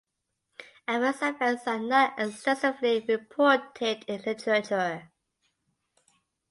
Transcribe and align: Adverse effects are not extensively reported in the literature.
Adverse 0.87 1.21
effects 1.21 1.67
are 1.67 1.77
not 1.77 2.19
extensively 2.19 3.05
reported 3.07 4.03
in 4.07 4.19
the 4.23 4.29
literature. 4.29 5.11